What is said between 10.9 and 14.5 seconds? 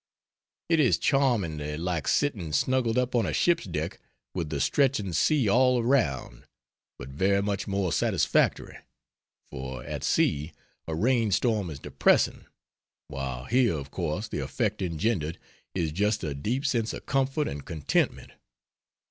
rain storm is depressing, while here of course the